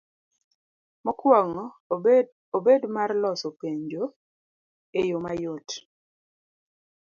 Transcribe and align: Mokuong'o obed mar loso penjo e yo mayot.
Mokuong'o 1.03 1.65
obed 2.57 2.81
mar 2.95 3.11
loso 3.23 3.49
penjo 3.59 4.03
e 4.99 4.99
yo 5.09 5.17
mayot. 5.25 5.67